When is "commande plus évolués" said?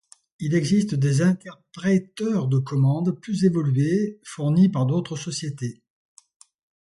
2.57-4.19